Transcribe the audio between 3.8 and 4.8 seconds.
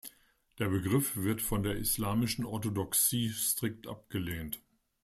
abgelehnt.